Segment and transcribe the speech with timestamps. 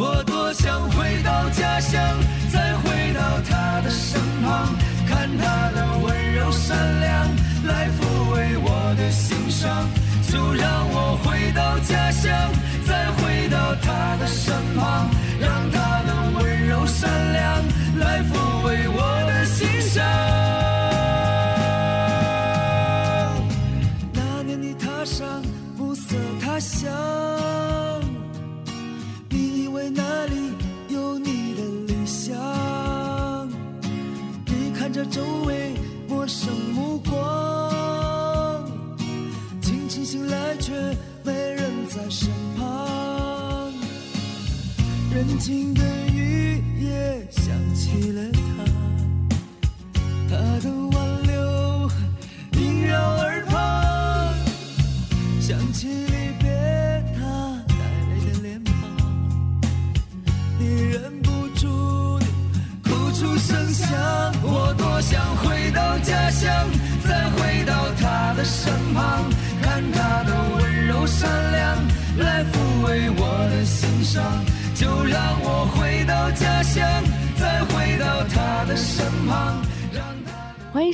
[0.00, 2.00] 我多想回到家乡，
[2.52, 4.72] 再回到他的身旁，
[5.08, 7.28] 看他的温柔善良，
[7.66, 9.88] 来抚慰我的心伤。
[10.30, 12.30] 就让我回到家乡，
[12.86, 15.10] 再回到他的身旁，
[15.40, 17.64] 让他的温柔善良
[17.98, 20.04] 来抚慰我的心伤。
[24.12, 25.42] 那年你踏上
[25.76, 26.88] 暮色他乡，
[35.18, 35.74] 周围
[36.06, 38.64] 陌生目光，
[39.60, 40.72] 清晨醒来却
[41.24, 43.72] 没人在身旁，
[45.12, 45.82] 人静的
[46.14, 48.22] 雨夜想起了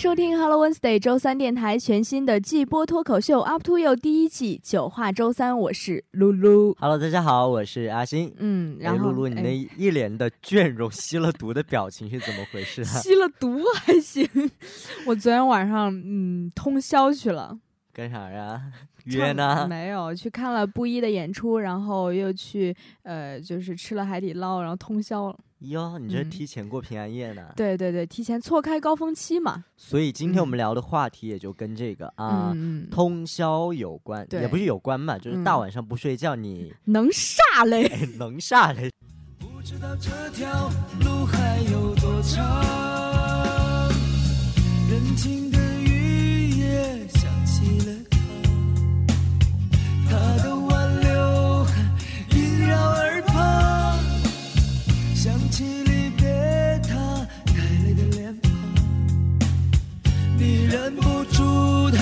[0.05, 6.77] 收听 Hello Wednesday 周三电台全新的季播脱口秀 Up to You 第一季九话周三，我是露露。
[6.79, 8.31] Hello，大家好，我是阿星。
[8.37, 12.85] 嗯，哎然后露露，你哎那一脸的倦容、 吸了毒的表情是怎么回事啊？
[12.85, 14.29] 吸了毒还行。
[15.09, 17.59] 我昨天晚上嗯通宵去了，
[17.95, 18.61] 干啥呀？
[19.07, 19.67] 唱 约呢？
[19.67, 25.39] 没有，去看了布衣的演出，然后又去呃就是吃了海底捞，然后通宵了。
[25.61, 27.43] 哟，你这提前过平安夜呢。
[27.57, 29.65] 对对对，提前错开高峰期嘛。
[29.77, 32.55] 所以今天我嗯们聊的话题也就跟这个啊、
[32.91, 37.87] 通宵有关，也不是有关嘛，就是大嗯晚上不睡觉，你、 能啥嘞。
[37.87, 38.91] 哎能啥嘞？
[39.39, 40.69] 不知道这条
[41.01, 43.89] 路还有多长，
[44.91, 45.44] 人静
[55.55, 56.27] 起离别
[56.83, 56.97] 他
[57.47, 57.53] 带
[57.85, 58.51] 泪的脸庞，
[60.37, 61.99] 你忍不住的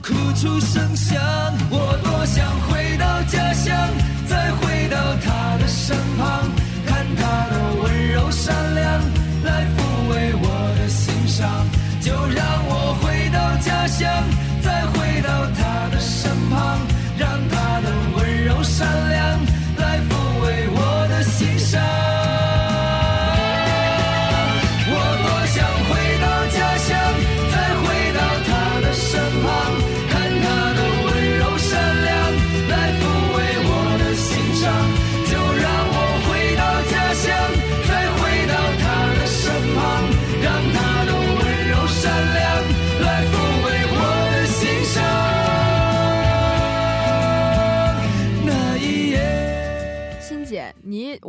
[0.00, 1.20] 哭出声响。
[1.68, 3.76] 我多想回到家乡，
[4.28, 6.48] 再回到他的身旁，
[6.86, 9.02] 看他的温柔善良
[9.42, 10.46] 来抚慰我
[10.78, 11.66] 的心伤。
[12.00, 14.08] 就让我回到家乡，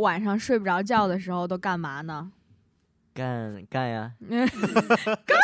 [0.04, 2.32] 晚上睡不着觉的时候都干嘛呢？
[3.16, 4.12] 干干呀！
[4.26, 5.38] 干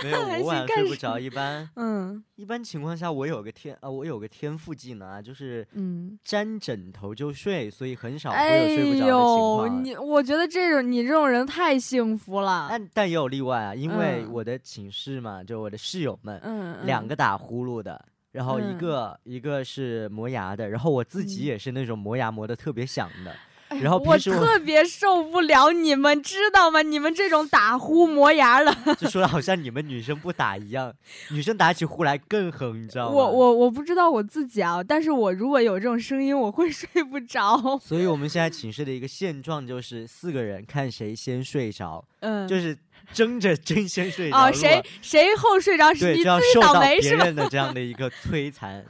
[0.00, 6.18] 还没有，还我晚睡不着，一般 嗯一般情况下我有个天啊，我有个天赋技能啊，就是嗯。
[6.24, 9.84] 沾枕头就睡，所以很少会哎有睡不着的情呦，况。
[9.84, 12.66] 你我觉得这种你这种人太幸福了。
[12.70, 18.02] 但但也有例外啊，因为嗯我的寝室嘛，就我的室友们，嗯，嗯两个打呼噜的，
[18.36, 23.34] 然后一嗯个、一个是磨牙的，然后我自己嗯也是那种磨牙磨的特别响的，
[23.68, 26.82] 哎然后我我特别受不了你们，知道吗？
[26.82, 30.92] 你们这种打呼磨牙的，就说的好像你们女生不打一样，
[31.30, 33.12] 女生打起呼来更狠，你知道吗？
[33.12, 37.78] 我我我不知道我自己啊，但是我如果有这种声音，我会 睡不着。
[37.82, 42.76] 所以我们现在寝室的一个现状就是四个人看谁先睡着，嗯，就是
[43.14, 44.36] 争着争先睡着。
[44.36, 47.22] 哦，谁谁后睡着是对你自己倒霉是吧？
[47.22, 48.84] 别人的这样的一个摧残，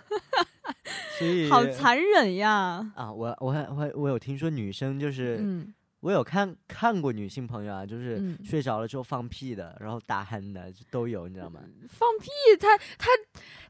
[1.18, 2.92] 所以好残忍呀！
[2.96, 3.12] 啊！
[3.12, 5.38] 我我还我还我有听说女生就是。
[5.40, 11.60] 嗯，我有看看过女性朋友啊，就是嗯睡着了之后放屁的，然后打鼾的都有，你知道吗？
[11.88, 12.28] 放屁，
[12.60, 13.08] 他他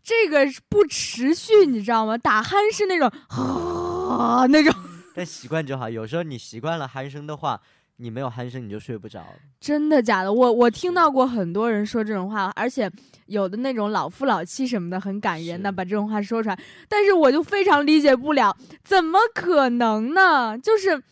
[0.02, 2.19] 这个不持续，你知道吗？
[2.19, 4.75] 打鼾是那种啊 那种，
[5.14, 5.88] 但习惯就好。
[5.88, 7.60] 有时候你习惯了鼾声的话，
[7.98, 9.25] 你没有鼾声你就睡不着。
[9.60, 10.32] 真的假的？
[10.32, 12.90] 我我听到过很多人说这种话，而且
[13.26, 16.58] 有的那种老夫老妻什么的很感人的把这种话说出来，
[16.88, 20.58] 但是我就非常理解不了，怎么可能呢？
[20.58, 21.02] 就是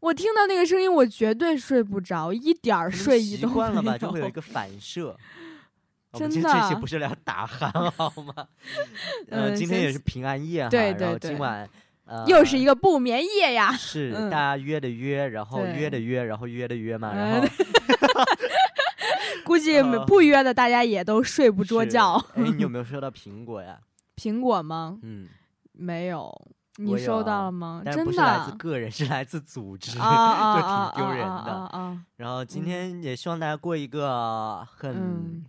[0.00, 3.48] 我听到那个声音，我绝对睡不着，一点儿睡意都没有。
[3.48, 5.16] 习惯了吧，就会有一个反射。
[6.12, 8.34] 真的这期不是聊打鼾好吗？
[9.30, 11.68] 呃，嗯今天也是平安夜哈，对对然后对今晚
[12.10, 13.72] 呃，又是一个不眠夜呀。
[13.72, 17.48] 是嗯大家约的约，然后约的约，然后约的约嘛，然嗯后
[19.44, 22.14] 估计呃不约的大家也都睡不着觉。
[22.34, 23.78] 哎，你有没有收到苹果呀？
[24.16, 24.98] 苹果吗？
[25.02, 25.28] 嗯，
[25.72, 26.30] 没有，
[26.76, 27.82] 你收到啊了吗？
[27.84, 31.98] 但真的不是来自个人，是来自组织，就啊挺丢人啊的。
[32.16, 35.42] 然后今嗯天也希望大家过一个很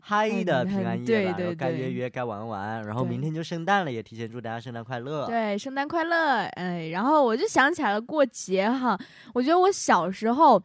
[0.00, 2.84] 嗨的平安夜吧，然对对后该约约，该玩玩。
[2.84, 5.26] 然后明天就圣诞了，也提前祝大家圣诞快乐。
[5.26, 6.42] 对，圣诞快乐！
[6.56, 8.98] 哎，然后我就想起来了过节哈，
[9.32, 10.62] 我觉得我小时候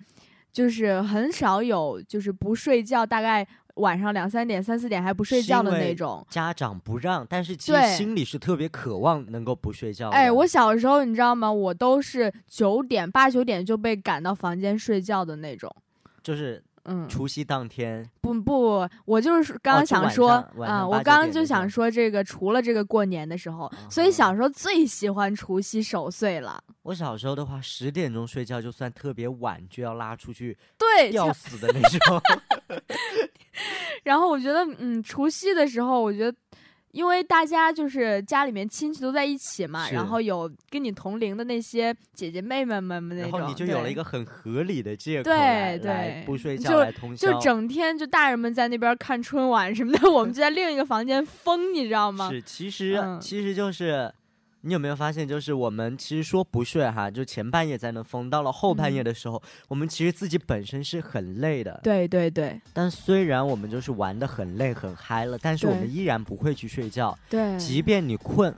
[0.52, 6.26] 就是很少有就是不睡觉，大概晚上两三点、三四点还不睡觉的那种。
[6.30, 10.16] 家长不让，但是其实心里是特别渴望能够不睡觉的。
[10.18, 11.50] 哎，我小时候你知道吗？
[11.52, 15.74] 我都是九点八九点就被赶到房间睡觉的那种。
[16.22, 26.64] 就是嗯，除夕当天，不不，我就是刚刚想说啊、上8-9我刚刚就想说这个，除了这个过年的时候，所以嗯小时候最喜欢除夕守岁了。
[26.84, 32.22] 我小时候的话，十点钟睡觉就算特别晚，就要拉出去对，吊死的那种。
[34.04, 36.38] 然后我觉得，嗯，除夕的时候，我觉得。
[36.92, 47.32] 因为大家就是家里面亲戚都在一起嘛，然后有跟你同龄的那些姐姐妹妹们们那种，然后你就有了一个很合理的借口对对不睡就觉来通宵。
[47.32, 52.30] 就整天就大人们在那边看春晚什么的，我们就在另一个房间疯，你知道吗？
[52.30, 54.12] 是，其实、嗯其实就是。
[54.62, 59.06] 你有没有发现，就是我们其实说不睡哈，就前半夜在那疯，到了后半夜嗯。
[59.06, 61.80] 的时候，我们其实自己本身是很累的。
[61.82, 62.60] 对对对。
[62.74, 68.54] 但虽然我们就是玩的很累很嗨了，但是我们依然不会去睡觉，对，即便你困，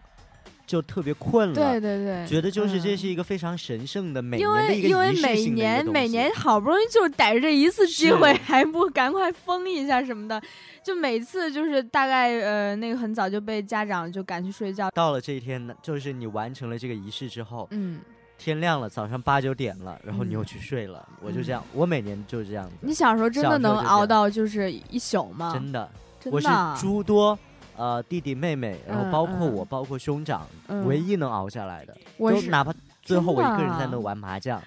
[0.72, 1.54] 就特别困了。
[1.54, 10.42] 对对对，觉得就是这嗯是一个非常神圣的每因年的一个为因为每年每年好不容易就逮着这一次机会，还不赶快疯一下什么的，
[10.82, 18.00] 就每次就是大概呃那个很早就被家长就赶去睡觉，到了这一天呢，就是你完成了这个仪式之后，嗯，
[18.38, 20.36] 天亮了，早上八九点了，然后你嗯。
[20.36, 21.06] 又去睡了。
[21.22, 25.52] 我就这样，我每年就是这样子，你小时候真的能熬到就是一宿吗？
[25.54, 25.92] 真的，
[26.26, 26.78] 我是真的啊。
[26.80, 27.38] 诸多
[27.76, 30.86] 呃弟弟妹妹，然后嗯包括嗯我，包括兄长，嗯。
[30.88, 34.62] 唯一能熬下来的，我就是哪怕最后我一个人在那啊玩麻将，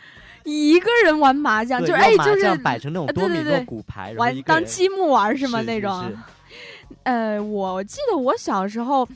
[0.44, 5.62] 一个人玩麻将，就是哎就是用麻将摆成那种多米诺骨牌，玩当积木玩是吗？
[5.62, 6.12] 那种，
[7.04, 9.06] 呃，我记得我小时候，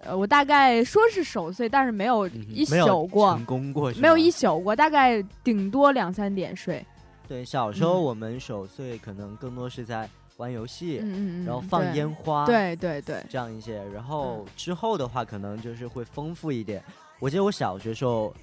[0.00, 3.32] 呃，我大概说是守岁，但是没有一宿过。
[3.32, 6.84] 成，功过，没有一宿过，大概顶多两三点睡。
[7.28, 8.02] 对，小时候嗯。
[8.02, 16.82] 我们守岁可能更多是在玩游戏，嗯嗯嗯，然后放烟花，对对对，这样一些，然后之后的话可能就是会丰富一点。
[17.18, 18.34] 我记得我小学时候，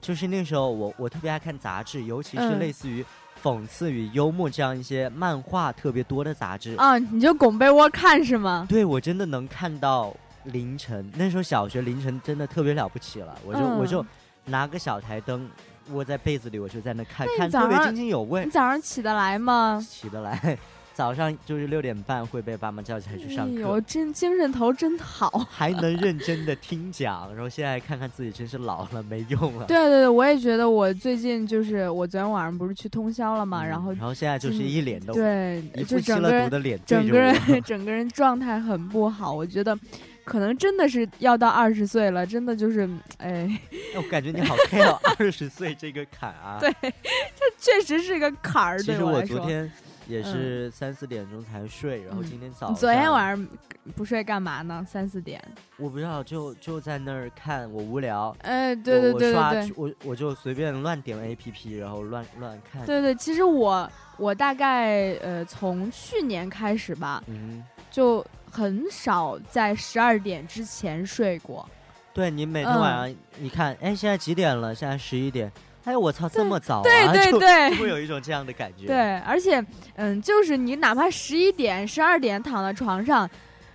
[0.00, 3.04] 就是那时候我我特别爱看杂志，尤其是嗯类似于
[3.42, 6.74] 讽刺与幽默这样一些漫画特别多的杂志。
[6.76, 8.66] 啊，你就拱被窝看是吗？
[8.68, 10.14] 对我真的能看到
[10.44, 14.06] 凌晨，那时候小学凌晨真的特别了不起了，我就、我就嗯
[14.44, 15.48] 拿个小台灯
[15.92, 19.82] 窝在被子里，我就在那看看，特别津津有味你，早上起得来吗？
[19.88, 20.58] 起得来。
[20.98, 25.46] 早上就是六点半会被爸妈叫起来去上课哎呦，，真精神头真好。
[25.48, 29.66] 还能认真的听讲，然后现在看看自己真是老了，没用了。
[29.66, 39.78] 对对对，我也觉得我最近就是我昨天晚上不是去通宵了嘛，嗯然后然后现在就是一脸的对，一就整个人的脸整个人整个人状态很不好，我觉得
[40.24, 43.48] 可能真的是要到二十岁了，真的就是哎，
[43.94, 46.58] 我感觉你好 care 二十岁这个坎啊。
[46.58, 48.82] 对这确实是个坎儿。
[48.82, 49.70] 其实我昨天
[50.08, 53.48] 也嗯是三四点钟才睡，然后嗯今天早你上昨天晚上
[53.94, 54.84] 不睡干嘛呢？
[54.88, 55.40] 三四点？
[55.76, 58.34] 我不知道就就在那儿看，我无聊。
[58.40, 59.72] 哎，对对对对。
[59.76, 62.84] 我我就随便乱点 A P P，然后乱乱看。
[62.86, 71.68] 对对，其实我我大概呃从去年开始吧，嗯，就很少在十二点之前睡过。
[72.14, 74.74] 对你每天晚上、你看，哎，现在几点了？
[74.74, 75.52] 现在十一点。
[75.88, 76.82] 哎，我操，这么早啊！
[76.82, 78.86] 对对对就会有一种这样的感觉。
[78.86, 79.64] 对，而且
[79.94, 83.28] 嗯，就是你哪怕十一点、十二点躺在床上，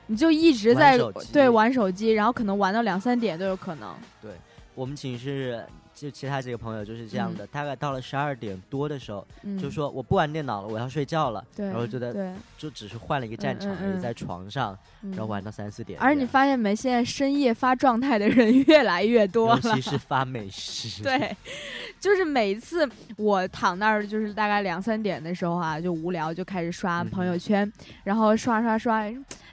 [0.06, 3.92] 你就一直在玩对玩手机，然后可能玩到两三点都有可能。
[4.22, 4.30] 对
[4.76, 5.66] 我们寝室
[6.04, 12.12] 就其他几个朋友就是这样的，大概到了十二点多的时候，嗯，就说我不玩电脑了，我要睡觉了，对，然后就在，
[12.58, 15.98] 就只是换了一个战场嗯嗯嗯而已，在床上，然后嗯玩到三四点。
[16.02, 19.76] 而你发现没，现在深夜发状态的人 越来越多了尤。
[19.76, 21.34] 其是发美食，对，
[22.02, 27.72] 就是每一次我躺那儿，就是大概两三点的时候啊，就无聊，就开始刷嗯朋友圈，
[28.04, 29.06] 然后刷刷刷，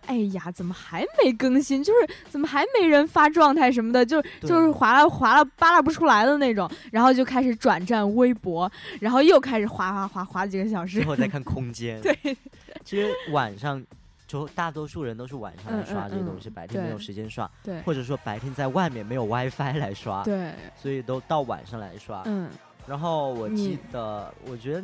[0.07, 1.83] 哎呀，怎么还没更新？
[1.85, 11.07] 就是怎么还没人发状态什么的，就对就是划拉划拉扒拉不出来的那种，然后就开始转战微博，然后又开始划划划划几个小时之。
[11.07, 12.00] 后再 看空间。
[12.00, 12.16] 对，
[12.85, 13.83] 其实晚上
[14.26, 22.23] 就大多数人都是晚上来嗯刷这些东西，白天没有时间刷，对或者说白天在外面没有 WiFi 来刷，对，所以都到晚上来刷。
[22.26, 22.49] 嗯
[22.87, 24.83] 然后我记得，我觉得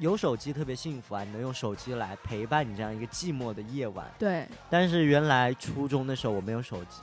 [0.00, 4.04] 有手机特别幸福啊，你能用手机来陪伴你这样一个寂寞的夜晚。
[4.18, 7.02] 对，但是原来初中的时候我没有手机，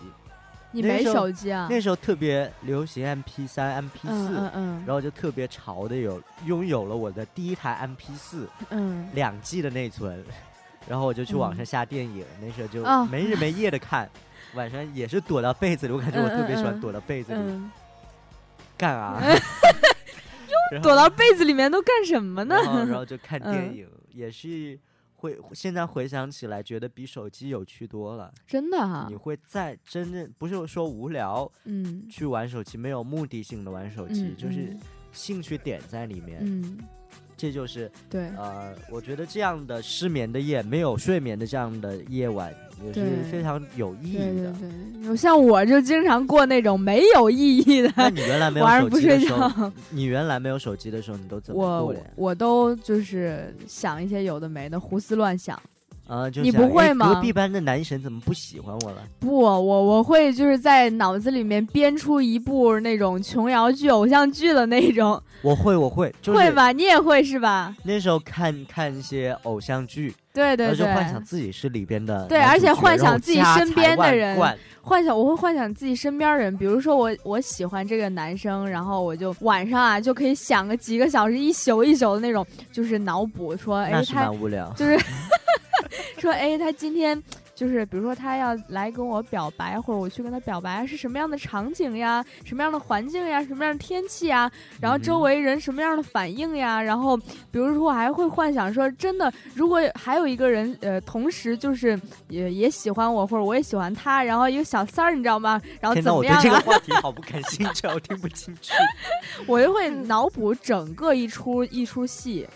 [0.72, 1.68] 你没手机啊？
[1.70, 9.08] 那时候特别流行 MP 三、MP 嗯四、嗯嗯，然后就特别潮的有拥有了我的第一台 MP 四，嗯。
[9.13, 10.24] 两 G 的内存，
[10.88, 11.66] 然后我就去网上嗯。
[11.66, 13.08] 下电影，那时候就哦。
[13.12, 14.10] 没日没夜的看，
[14.56, 17.72] 晚上也是躲到被子里，我感觉我特别喜欢躲到被子里嗯，
[18.75, 19.22] 干啊，
[20.82, 22.56] 躲到被子里面都干什么呢？
[22.56, 23.76] 然后然后就看 电嗯。
[23.76, 24.78] 影，也是
[25.16, 28.34] 会现在回想起来，觉得比手机有趣多了。
[28.46, 32.08] 真的哈你，会在真正不是说无聊嗯。
[32.10, 34.80] 去玩手机，没有目的性的玩手机，嗯就是嗯。
[35.12, 36.40] 兴趣点在里面。
[36.42, 36.78] 嗯，
[37.36, 42.54] 这就是对，呃，我觉得这样的失眠的夜，没有睡眠的这样的夜晚，
[42.86, 44.70] 也是非常有意义的对。
[45.04, 49.74] 对，像我就经常过那种没有意义的，那你原来没有手不睡机的时候，觉。
[49.90, 51.96] 你原来没有手机的时候，你都怎么过我？
[52.16, 55.60] 我都就是想一些有的没的，胡思乱想。
[56.08, 59.04] 啊，就你不会吗隔壁班的男神怎么不喜欢我了？
[59.20, 66.72] 不，我我会就是在脑子里面编出一部那种琼瑶剧、偶像剧的那种，我会，我会，就是会吧？
[66.72, 67.76] 你也会是吧？
[67.84, 74.38] 那时候看看一些偶像剧，对对对，就幻想自己是里边的对而且幻想自己身边的人
[74.82, 84.72] 幻想，我会幻想自己身边人，比如说我我喜欢这个男生，然后我就晚上啊就可以想个几个小时，一宿一宿的那种，就是脑补说，哎他蛮无聊。
[84.78, 84.98] 就是
[86.22, 87.22] 说，哎他今天。
[87.58, 94.48] 就是比如说他要来跟我表白，或者我去跟他表白，是什么样的场景呀，什么样的环境呀，什么样的天气呀，
[94.80, 105.60] 然后周围人什么样的反应呀，然后比如说我还会幻想说，真的，如果还有一个人，呃，同时就是也也喜欢我，或者我也喜欢他，然后一个小三儿，你知道吗？
[105.82, 106.40] 然后怎么样啊？
[106.44, 108.72] 这个话题好不感兴趣，我听不进去。
[109.48, 112.48] 我就会脑补整个一出一出戏，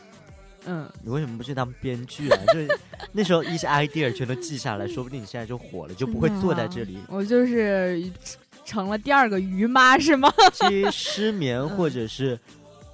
[0.66, 2.38] 嗯，你为什么不去当编剧啊？
[2.54, 2.68] 就是
[3.12, 7.00] 那时候一些 idea 全都记下来，说不定你现在就火了，就不会坐在这里。
[7.08, 8.04] 我就是
[8.66, 10.32] 成了第二个于妈是吗？
[10.54, 12.40] 其实失眠或者是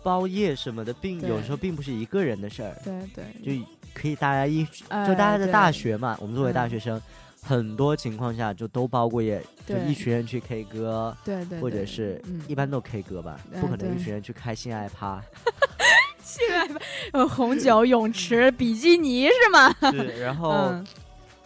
[0.02, 7.02] 包夜什么的，并 有时候并不是一个人的事儿，对对，就可以大家一就大家在大学嘛，我们作为大嗯学生，
[7.42, 11.60] 很多情况下就都包过夜，就一群人去 K 歌，对对，对。
[11.60, 12.42] 或者是嗯。
[12.48, 15.22] 一般都 K 歌吧，哎不可能一群人去开性爱趴。
[16.28, 16.82] 性爱吧，
[17.14, 19.74] 呃红酒、泳池、比基尼是吗？
[19.92, 20.86] 是，然后嗯，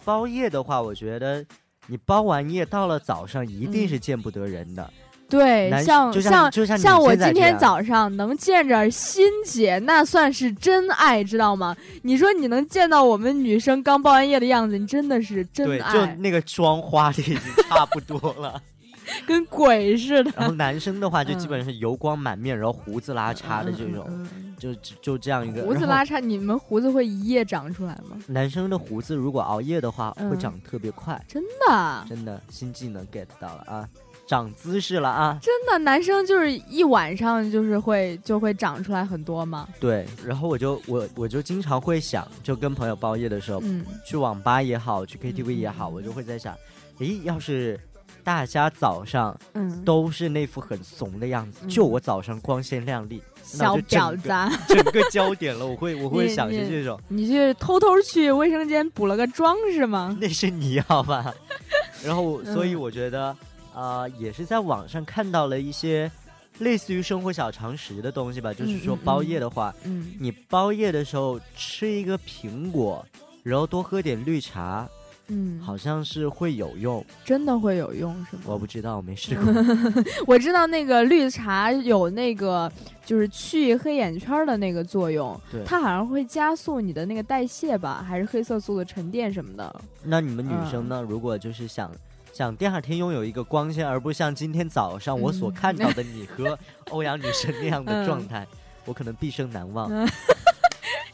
[0.04, 1.44] 包夜的话，我觉得
[1.86, 4.90] 你包完夜到了早上，一定嗯是见不得人的。
[5.30, 11.74] 对，像像像像我今天早上能见着欣姐，那算是真爱，知道吗？
[12.02, 18.60] 你说你能见到我们女生刚包完夜的样子，你真的是真对，就，那个妆花的已经差不多了。
[19.26, 20.30] 跟鬼似的。
[20.36, 24.26] 然后男生的话，就基嗯本上是油光满面，然后胡子拉碴的这种，
[24.58, 25.86] 就就就这样一个胡子。
[25.86, 28.16] 拉碴，你们胡子会一夜长出来吗？
[28.26, 33.88] 男生的胡子如果熬夜的话，会嗯长特别快，真的，真的新技能 get 到了啊，
[34.26, 35.38] 长姿势了啊。
[35.42, 39.68] 真的，男生就是一晚上就是会就会长出来很多吗？
[39.80, 46.54] 对，然后我就我我就经常会想，就跟朋友包夜的时候，嗯，去网吧也好，去 KTV 也好，嗯我就会在想，
[46.98, 47.78] 诶，要是
[48.24, 51.68] 大家早上嗯，都是那副很怂的样子，嗯。
[51.68, 60.16] 就我早上光鲜亮丽，小婊子啊， 整个焦点了，我会我会想是这种，你去偷偷去卫生间补了个妆是吗？
[60.20, 61.32] 那是你好吧？
[62.04, 63.36] 然后我所以嗯我觉得，
[63.74, 66.10] 呃，也是在网上看到了一些
[66.58, 73.04] 类似于生活小常识的东西吧，就是说包嗯夜的话，嗯，你包夜的时候吃一个苹果，
[73.42, 74.88] 然后多喝点绿茶，
[75.32, 77.04] 嗯，好像是会有用。
[77.24, 78.42] 真的会有用是吗？
[78.46, 79.52] 我不知道，我没试过。
[80.28, 82.70] 我知道那个绿茶有那个
[83.04, 89.82] 就是去黑眼圈的那个作用，对，它好像会加速你的那个代谢吧，还是黑色素的沉淀什么的。
[90.02, 91.02] 那你们女嗯生呢？
[91.08, 91.90] 如果就是想
[92.32, 96.58] 想第二天拥有一个光鲜，而不像今天早上我所嗯看到的你和
[96.90, 98.46] 欧阳女神那样的嗯状态，
[98.84, 99.88] 我可能毕生难忘。
[99.90, 100.08] 嗯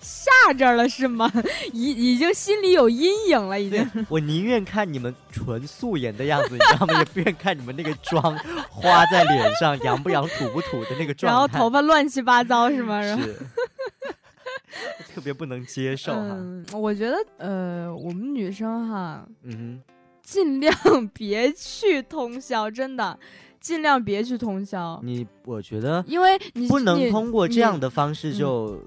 [0.00, 1.30] 吓这儿了是吗？
[1.72, 3.88] 已已经心里有阴影了，已经。
[4.08, 6.98] 我宁愿看你们纯素颜的样子，你知道吗？
[6.98, 8.36] 也不愿看你们那个妆
[8.70, 11.36] 花在脸上，洋不洋、土不土的那个状态。
[11.36, 13.00] 然后头发乱七八糟是吗？
[13.00, 13.34] 然后是
[15.14, 16.20] 特别不能接受哈。
[16.30, 19.80] 嗯，我觉得呃，我们女生哈，嗯
[20.22, 20.74] 尽量
[21.14, 23.18] 别去通宵，真的，
[23.60, 28.82] 尽量别去通宵，，你我觉得因为你不能通过这样的方式嗯就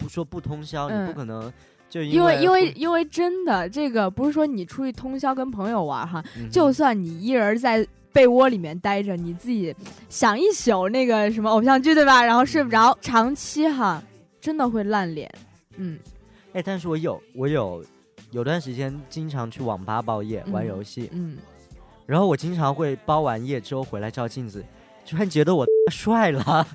[0.00, 1.52] 不说不通宵，你不嗯可能
[1.88, 9.74] 就因为因为因为真的这个不是说你出去通宵跟朋友玩哈，嗯就算你一人在被窝里面待着，你自己
[10.08, 12.24] 想一宿那个什么偶像剧对吧？
[12.24, 14.02] 然后睡不着，长期哈
[14.40, 15.30] 真的会烂脸。
[15.76, 15.98] 嗯
[16.52, 17.84] 哎，但是我有我有
[18.32, 21.36] 有段时间经常去网吧包夜玩嗯游戏，嗯，
[22.06, 24.64] 然后我经常会包完夜之后回来照镜子，
[25.04, 26.66] 居然觉得我 帅了。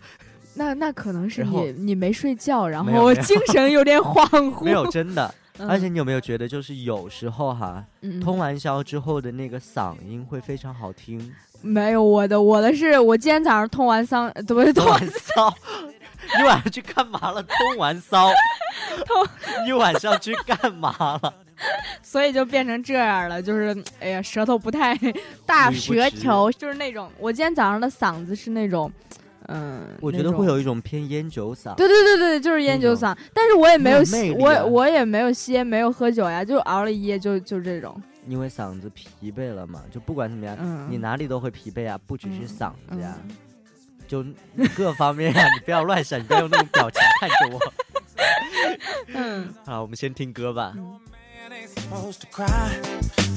[0.56, 4.64] 那那可能是你你没睡觉，然后精神有点恍 惚。
[4.64, 11.34] 没有真的， 嗯，而且你有没有觉得，就是有时候哈，嗯通完宵之后的那个嗓音会非常好听。
[11.62, 15.54] 没有我的我的是我今天早上通完丧，对通通完骚，
[16.38, 17.42] 你晚上去干嘛了？
[17.42, 18.30] 通完骚，
[19.06, 19.28] 通
[19.66, 20.94] 你晚上去干嘛
[21.24, 21.34] 了？
[22.04, 24.96] 所以就变成这样了，就是哎呀，舌头不太
[25.46, 28.92] 大舌头，就是那种我今天早上的嗓子是那种，
[29.48, 31.76] 嗯，我觉得会有一种偏烟酒嗓。
[31.76, 38.02] 对对对对，就是烟酒嗓，但是我也没有吸，我我也没有吸烟，没有喝酒呀，就熬了一夜，就就这种。
[38.28, 43.36] 因为嗓子疲惫了嘛，就不管怎么样，嗯，你哪里都会疲惫啊，不只是嗯嗓子呀，嗯
[44.08, 44.26] 就
[44.76, 47.60] 各方面呀，你不要乱想，你不要用那种表情看着我。
[49.14, 50.74] 嗯好，我们先听歌吧。
[50.76, 51.00] 嗯
[51.76, 52.48] supposed to cry,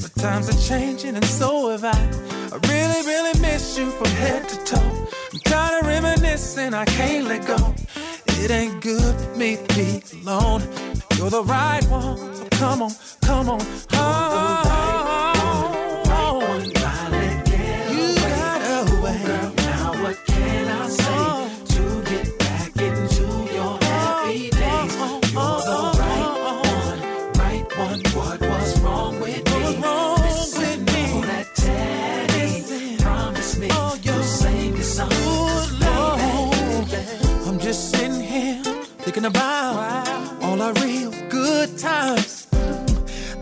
[0.01, 1.91] but times are changing and so have I.
[2.51, 5.18] I really, really miss you from head to toe.
[5.31, 7.75] I'm tired of reminiscing, I can't let go.
[8.43, 10.63] It ain't good for me to be alone.
[11.17, 13.61] You're the right one, so come on, come on.
[13.93, 14.48] Oh,
[37.69, 38.63] just sitting here
[39.05, 39.77] thinking about
[40.41, 42.47] all our real good times.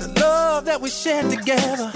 [0.00, 1.92] The love that we shared together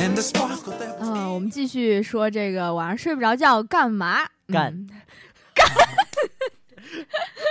[0.00, 4.26] and the sparkle that we 嗯，我们继续说这个晚上睡不着觉干嘛？
[4.48, 4.88] 干嗯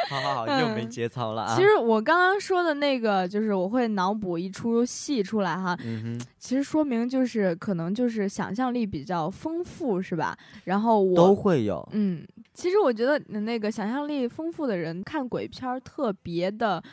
[0.10, 1.56] 好好好，又没节操了啊。
[1.56, 10.38] 其实我刚刚说的那个，就是我会脑补一出戏出来哈，嗯哼，其实说明就是可能就是想象力比较丰富，是吧？
[10.66, 11.88] 然后我都会有。
[11.94, 16.84] 嗯，其实我觉得那个想象力丰富的人看鬼片儿特别的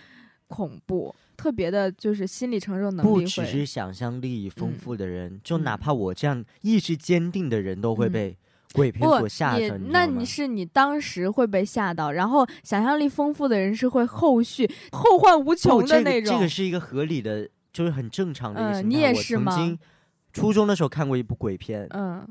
[0.46, 8.38] 恐怖，特别的就是心理承受能力不只是想象力丰嗯富的人，就嗯哪怕我这样意志坚定的人，都会嗯被
[8.72, 9.76] 鬼片所吓你着。
[9.76, 16.34] 你那你是你当时会被吓到，然后想象力丰富的人是会后续后患无穷的那种。
[16.34, 18.88] 这个是一个合理的，就是很正常的一个嗯心态。
[18.88, 19.78] 你也我是吗曾经
[20.32, 22.26] 初中的时候看过一部鬼片，嗯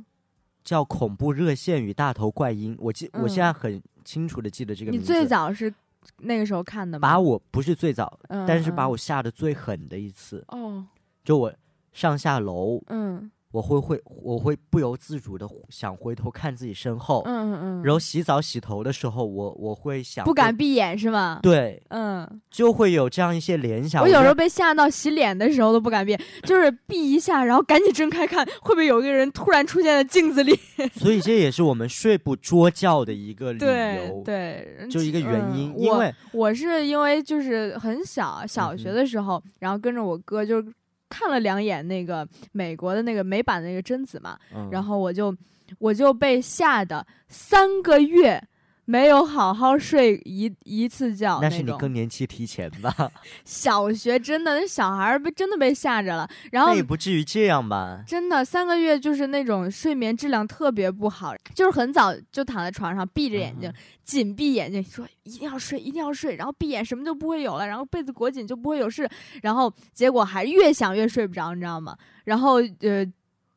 [0.68, 3.54] 叫《恐怖热线与大头怪婴》，我记、我现在嗯。
[3.54, 5.14] 很清楚的记得这个你名字。
[5.14, 5.74] 你最早是
[6.18, 7.08] 那个时候看的吗？
[7.08, 8.92] 把我不是最早，嗯，但是把嗯。
[8.92, 10.86] 我吓得最狠的一次，哦，
[11.24, 11.54] 就我
[11.94, 21.40] 上下楼，嗯我会会我会不由自主的想回头看自己身后，嗯嗯嗯，然后洗澡洗头的时候，我我会想不敢闭眼是吗？
[21.42, 24.04] 对，嗯，就会有这样一些联想。
[24.04, 30.56] 我有时候被吓到，洗脸的时候都不敢闭眼，就是闭一下，然后赶紧睁开看，会不会有一个人突然出现在镜子里？
[30.94, 40.64] 所以这也是我们睡不着觉的一个理由，对，就一个原嗯因，因我为我是因为就是很小，小学的时候，然后跟着我哥就
[41.10, 44.70] 看了两眼那个美国的那个美版的那个贞子嘛，嗯。
[44.72, 45.36] 然后我就
[45.80, 48.42] 我就被吓得三个月
[48.90, 51.70] 没有好好睡一一次觉那是你。
[51.74, 53.12] 更年期提前吧？
[53.44, 58.02] 小学真的那小孩儿被真的被吓着了，然后那也不至于这样吧？
[58.08, 63.74] 真的三个月就是那种睡眠质量特别不好，就是很早就躺在床上闭着眼睛，嗯
[64.06, 69.06] 紧闭眼睛，说一定要睡，一定要睡，然后闭眼什么就不会有了，然后被子裹紧就不会有事，
[69.44, 71.94] 然后结果还越想越睡不着，你知道吗？
[72.24, 73.06] 然后呃，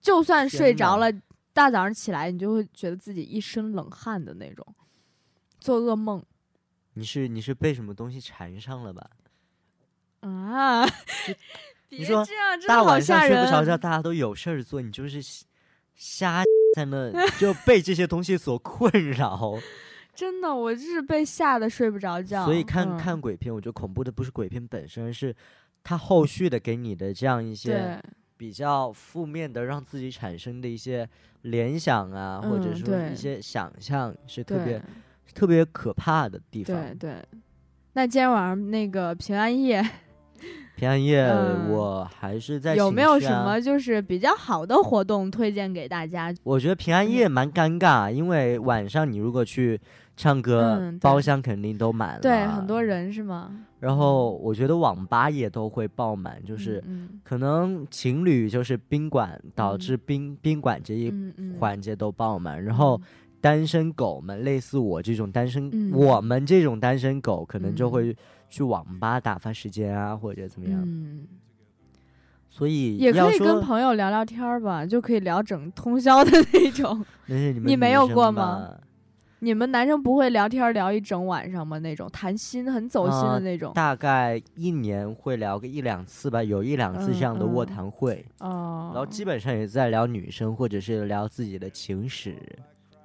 [0.02, 1.08] 就算睡着了，
[1.52, 4.66] 大早上起来你就会觉得自己一身冷汗的那种，
[5.60, 6.22] 做噩梦
[6.94, 9.10] 你是你是被什么东西缠上了吧？
[10.20, 10.84] 啊！
[11.88, 12.24] 别你说
[12.66, 13.30] 大晚上睡。
[13.30, 15.20] 不着觉，大家都有事儿做，你就是
[15.94, 16.42] 瞎
[16.74, 19.54] 在那就被这些东西所困扰。
[20.14, 22.44] 真的，我就是被吓得睡不着觉。
[22.44, 25.34] 所以看、嗯看鬼片，我觉得恐怖的不是鬼片本身，而是
[25.82, 28.00] 它后续的给你的这样一些，
[28.36, 31.08] 比较负面的，让自己产生的一些
[31.42, 34.82] 联想啊，或者说一些想象，是特别
[35.34, 36.76] 特别可怕的地方。
[36.76, 37.14] 对对。
[37.92, 39.84] 那今天晚上那个平安夜
[40.76, 46.32] 平安夜嗯我还是在有没有什么就是比较好的活动推荐给大家？
[46.42, 49.78] 我觉得平安夜蛮尴尬，因为晚上你如果去
[50.16, 52.20] 唱歌，嗯包厢肯定都满了。
[52.20, 52.82] 对，很多。
[52.82, 53.50] 人是吗？
[53.78, 61.12] 然后我觉得网吧也都会爆满，就是嗯可能情侣就是宾馆导致宾宾馆这一
[61.58, 62.98] 环节都爆满，然后
[63.40, 68.16] 单身狗们，类似我这种单身，嗯我们这种单身狗可能就嗯会
[68.48, 70.82] 去网吧打发时间啊，或者怎么样。
[70.84, 71.26] 嗯，
[72.48, 77.04] 所以也可以跟朋友聊聊天儿吧，就可以聊整通宵的那种。
[77.26, 78.76] 那是你们你没有过吗？
[79.42, 81.78] 你们男生不会聊天聊一整晚上吗？
[81.78, 83.72] 那种谈心很走心啊的那种。
[83.72, 92.36] 大概一年会聊个一两次吧，有一两次这样的卧谈会，哦，然后基本上也在聊女生或者是聊自己的情史。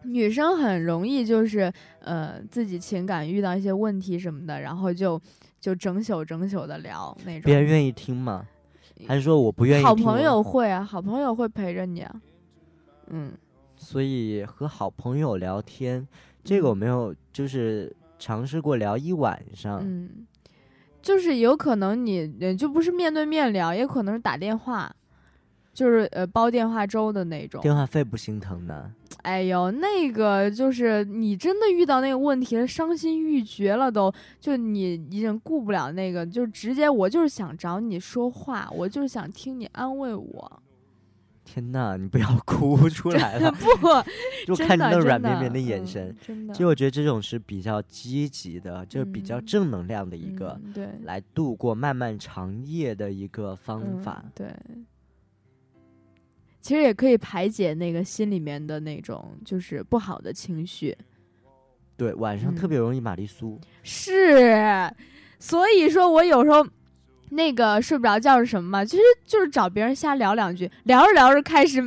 [0.05, 5.19] 女生很容易就是呃自己情感遇到一些问题什么的，然后就
[5.59, 7.41] 就整宿整宿的聊那种。
[7.43, 8.45] 别人愿意听吗？
[9.05, 9.87] 还是说我不愿意听？
[9.87, 12.21] 好朋友，会啊，好朋友会陪着你啊。
[13.07, 13.33] 嗯，
[13.75, 16.07] 所以和好朋友聊天，
[16.43, 19.81] 这个我没有就是尝试过聊一晚上。
[19.83, 20.25] 嗯，
[21.01, 24.95] 就是有可能你呃就不是面对面聊，也可能是打电话，
[25.75, 27.61] 就是呃煲电话粥的那种。
[27.61, 28.91] 电话费不心疼呢？
[29.23, 40.61] 哎呦，那个就是你真的遇到那个问题了，伤心欲绝了都，就你已经顾不了那个，就直接我就是想找你说话，我就是想听你安慰我。
[41.43, 43.87] 天呐，你不要哭 出来了，不，
[44.47, 46.15] 就看你那软绵绵的嗯眼神。
[46.19, 50.59] 真的其实我觉得这种是比较积极的，就是比较嗯正能量的一个。
[50.63, 54.23] 嗯对来度过漫漫长夜的一个方嗯法。
[54.33, 54.47] 对。
[56.65, 60.97] 其实也可以排解那个心里面的那种就是不好的情绪，
[61.95, 63.61] 对，晚上特嗯别容易玛丽苏。
[63.83, 64.91] 是，
[65.37, 66.65] 所以说我有时候
[67.29, 68.83] 那个睡不着觉是什么嘛？
[68.83, 71.79] 其实就是找别人瞎聊两句，聊着聊着开始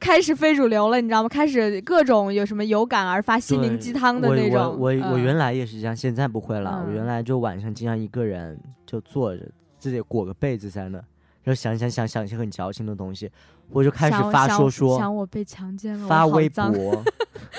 [0.00, 1.28] 开始非主流了，你知道吗？
[1.28, 4.76] 开始各种有什么有感而发心灵鸡汤的那种。
[4.76, 6.82] 我我原来也是这样，现在不会了。
[6.84, 13.30] 我嗯原来就晚上经常一个人就坐着，自己裹个被子在那，然后想想想想一些很矫情的东西，
[13.70, 17.04] 我就开始发说说，想我被强奸了，发微博，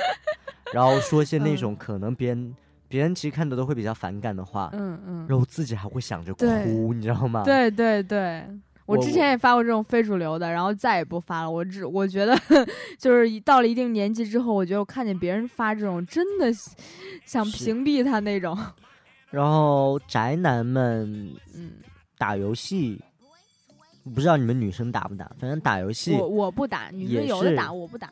[0.73, 2.55] 然后说些那嗯种可能别人
[2.87, 7.43] 别人其实看的都会比较反感的话，嗯嗯，然后自己还会想着哭，你知道吗？
[7.43, 8.45] 对对对，
[8.85, 11.49] 我我之前也发过这种非主流的，然后再也不发了。
[11.51, 12.37] 我只我觉得
[12.99, 16.47] 就是一到了一定年纪之后，我觉得我看见别人发这种，真的
[17.25, 18.57] 想屏蔽他那种。
[19.31, 21.71] 然后宅男们嗯，
[22.17, 23.01] 打游戏，
[24.13, 25.25] 不知道你们女生打不打？
[25.39, 28.09] 反正打游戏我我不打，女生有的打，我不打。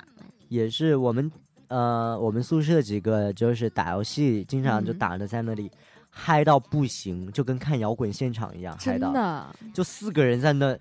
[0.49, 1.31] 也是我们
[1.67, 5.71] 呃，我们宿舍几个就是打游戏，经常就嗯打的在那里。
[6.15, 10.77] 嗨到不行，就跟看摇滚现场一样，嗨到真的，就四个人在那，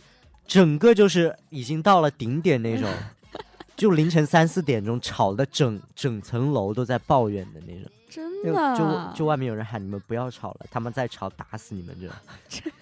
[0.47, 2.87] 整个就是已经到了顶点那种，
[3.75, 7.91] 就凌晨三四点钟吵的整整层楼都在抱怨的那种。
[8.11, 12.15] 真的，就就外面有人喊你们不要吵了，他们再吵打死你们这种。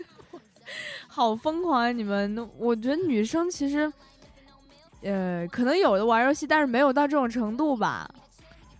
[1.13, 1.91] 好疯狂啊！
[1.91, 3.93] 你们，我觉得女生其实，
[5.03, 8.09] 呃，可能有的玩游戏，但是没有到这种程度吧。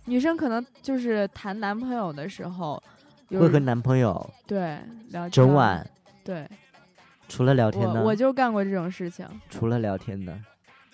[0.05, 2.81] 女生可能就是谈男朋友的时候，
[3.29, 5.85] 会和男朋友对聊天整晚，
[6.23, 6.47] 对，
[7.27, 7.99] 除了聊天呢？
[7.99, 10.33] 我我就干过这种事情，除了聊天呢？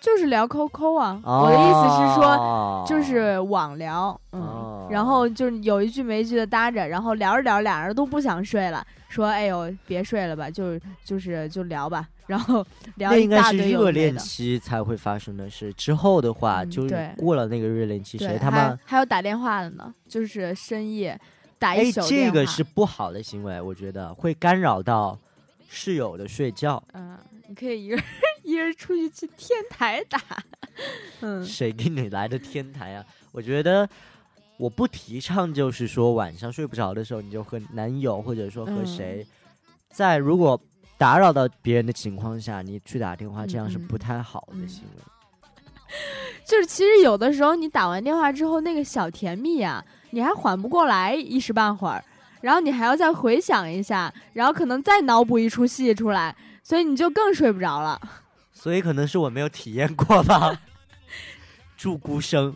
[0.02, 1.21] 就是聊 QQ 啊。
[1.23, 12.65] 哦、我的意思是说，就 是网聊，嗯，哦然后就是有一句没一句的搭着，然后聊着聊着，俩人都不想睡了，说：“哎呦，别睡了吧，就就是就聊吧。”然后
[12.96, 14.17] 聊一那应该是热恋。
[14.17, 16.86] 期才会发生的事，之后的话，就
[17.17, 21.17] 过了那个热恋期，谁他妈还有打电话的呢，就是深夜
[21.58, 22.34] 打一哎，这宿电话。
[22.34, 25.17] 个是不好的行为，我觉得会干扰到
[25.70, 26.84] 室友的睡觉。
[26.93, 27.17] 嗯，
[27.48, 28.06] 你可以一个人
[28.43, 30.20] 一人出去去天台打。
[31.22, 33.06] 嗯谁给你来的天台啊？
[33.32, 33.88] 我觉得
[34.58, 39.28] 我不提倡，就是说晚上睡不着的时候，你就和男友或者说和嗯谁，
[39.89, 40.60] 在如果
[40.98, 45.04] 打扰到别人的情况下，你去打电话，这样是不太好的嗯行为。
[46.43, 52.04] 就是其实有的时候你打完电话之后，那个小甜蜜啊，你还缓不过来一时半会儿，
[52.41, 58.02] 然后你还要再回想一下，然后可能再脑补一出戏出来，所以你就更睡不着了。
[58.52, 60.60] 所以可能是我没有体验过吧。
[61.78, 62.56] 祝孤生，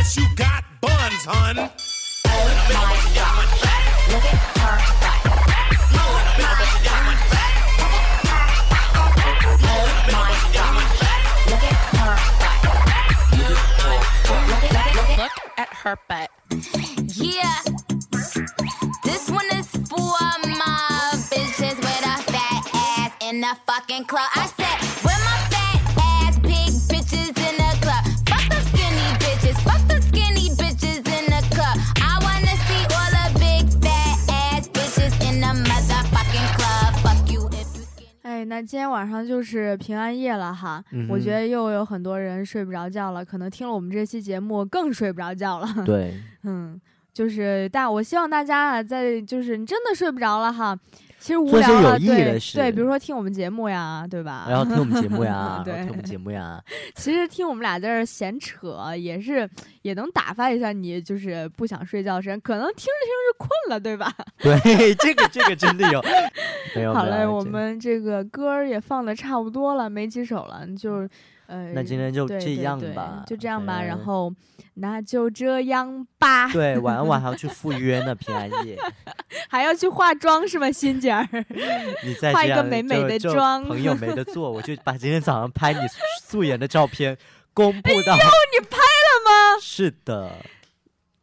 [0.00, 1.58] unless you got buns, hun.
[1.58, 1.70] Oh
[2.72, 3.60] my gosh.
[4.08, 5.20] Look at her butt.
[5.92, 6.16] Oh
[10.16, 10.96] my gosh.
[11.50, 12.16] Look at her.
[14.48, 16.30] Look at, look at, look at her butt.
[17.14, 17.60] Yeah.
[19.04, 20.16] This one is for
[20.48, 24.30] my bitches with a fat ass in the fucking club.
[24.34, 24.46] I
[38.50, 45.68] 那今天晚上就是平安夜了哈，嗯我觉得又有很多人睡不着觉了，可能听了我们这期节目更睡不着觉了。
[45.86, 46.78] 对， 嗯，
[47.20, 50.74] 就是大，我希望大家啊，在就是你真的睡不着了哈，
[51.18, 54.46] 其实无聊了，对对，比如说听我们节目呀，对吧？
[54.48, 56.58] 然后听我们节目呀， 对听我们节目呀，
[56.94, 59.46] 其实听我们俩在这闲扯，也是
[59.82, 64.10] 也能打发一下你，就是不想睡觉时间，可能听着听着困了，对吧？
[64.40, 66.02] 对，这个这个真的有，
[66.74, 71.06] 没有好嘞，我们这个歌儿也放的差不多了，没几首了，就
[71.50, 73.82] 呃，那今天就对这对对样吧就这样吧。
[73.82, 74.32] 然嗯后
[74.74, 78.78] 那就这样吧，对，晚安晚还要去赴约呢， 平安夜，
[79.48, 81.28] 还要去化妆是吗，欣姐儿？
[82.04, 85.80] 你再化一个美美的妆朋友没得做，我就把今天早上拍你
[86.22, 87.18] 素颜的照片
[87.52, 88.14] 公布到。
[88.14, 89.60] 你拍了吗？
[89.60, 90.30] 是的，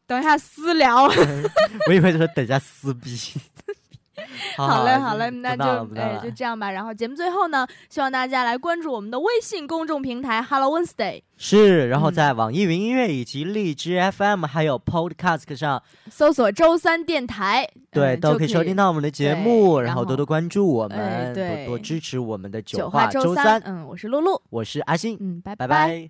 [0.06, 1.06] 等一下私聊。
[1.88, 3.18] 我以为说等一下撕逼。
[4.58, 5.64] 好嘞，好嘞，那就
[5.96, 6.72] 哎就这样吧。
[6.72, 23.62] 然后节目最后呢，希望大家来关注我们的微信公众平台 Hello Wednesday，是，然后嗯在网易云音乐以及荔枝 FM 还有 Podcast 上，搜索周三电台，对，都可以收听到我们的节目，然后后多多关注我哎们，多对多支持我们的九话周三。
[23.66, 26.10] 嗯，我是露露，我是阿星，嗯，拜拜拜